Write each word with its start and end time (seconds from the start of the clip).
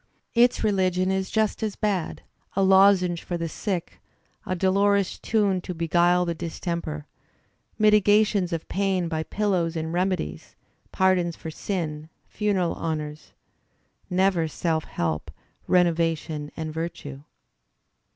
Its 0.33 0.63
religion 0.63 1.11
is 1.11 1.29
just 1.29 1.61
as 1.61 1.75
bad; 1.75 2.23
a 2.55 2.63
lozenge 2.63 3.21
for 3.23 3.37
the 3.37 3.47
sick; 3.47 3.99
a 4.47 4.55
dolorous 4.55 5.19
tune 5.19 5.61
to 5.61 5.75
beguile 5.75 6.25
the 6.25 6.33
distemper; 6.33 7.05
mitigations 7.77 8.51
of 8.51 8.67
pain 8.67 9.07
by 9.07 9.21
pillows 9.21 9.75
and 9.75 9.93
remedies; 9.93 10.55
pardons 10.91 11.35
for 11.35 11.51
sin, 11.51 12.09
funeral 12.27 12.73
honours— 12.73 13.33
never 14.25 14.47
self 14.47 14.85
help, 14.85 15.29
renovation 15.67 16.51
and 16.57 16.73
virtue. 16.73 17.21